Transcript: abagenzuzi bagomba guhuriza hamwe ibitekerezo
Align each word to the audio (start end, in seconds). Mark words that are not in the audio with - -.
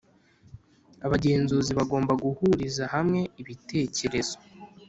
abagenzuzi 1.05 1.71
bagomba 1.79 2.13
guhuriza 2.23 2.83
hamwe 2.93 3.21
ibitekerezo 3.41 4.35